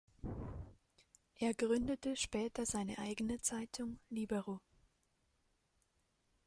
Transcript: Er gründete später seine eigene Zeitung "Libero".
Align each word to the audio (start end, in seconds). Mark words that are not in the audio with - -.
Er 1.35 1.53
gründete 1.53 2.15
später 2.15 2.65
seine 2.65 2.97
eigene 2.97 3.39
Zeitung 3.39 3.99
"Libero". 4.09 4.59